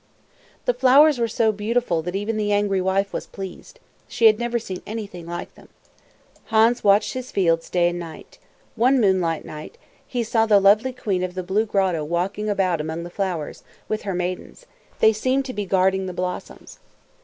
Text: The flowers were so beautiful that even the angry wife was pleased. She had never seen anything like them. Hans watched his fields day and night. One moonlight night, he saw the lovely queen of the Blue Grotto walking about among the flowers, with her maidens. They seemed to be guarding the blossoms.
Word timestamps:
The 0.65 0.73
flowers 0.73 1.19
were 1.19 1.27
so 1.27 1.51
beautiful 1.51 2.01
that 2.01 2.15
even 2.15 2.35
the 2.35 2.51
angry 2.51 2.81
wife 2.81 3.13
was 3.13 3.27
pleased. 3.27 3.79
She 4.07 4.25
had 4.25 4.39
never 4.39 4.57
seen 4.57 4.81
anything 4.87 5.27
like 5.27 5.53
them. 5.53 5.69
Hans 6.45 6.83
watched 6.83 7.13
his 7.13 7.29
fields 7.29 7.69
day 7.69 7.89
and 7.89 7.99
night. 7.99 8.39
One 8.75 8.99
moonlight 8.99 9.45
night, 9.45 9.77
he 10.07 10.23
saw 10.23 10.47
the 10.47 10.59
lovely 10.59 10.91
queen 10.91 11.21
of 11.23 11.35
the 11.35 11.43
Blue 11.43 11.67
Grotto 11.67 12.03
walking 12.03 12.49
about 12.49 12.81
among 12.81 13.03
the 13.03 13.11
flowers, 13.11 13.61
with 13.87 14.01
her 14.01 14.15
maidens. 14.15 14.65
They 15.01 15.13
seemed 15.13 15.45
to 15.45 15.53
be 15.53 15.67
guarding 15.67 16.07
the 16.07 16.13
blossoms. 16.13 16.79